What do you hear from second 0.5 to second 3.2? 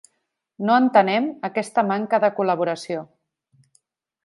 No entenem aquesta manca de col·laboració.